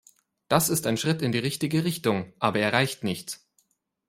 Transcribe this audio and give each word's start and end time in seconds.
Das 0.47 0.69
ist 0.69 0.87
ein 0.87 0.97
Schritt 0.97 1.21
in 1.21 1.31
die 1.31 1.37
richtige 1.37 1.83
Richtung, 1.83 2.33
aber 2.39 2.57
er 2.59 2.73
reicht 2.73 3.03
nicht. 3.03 3.39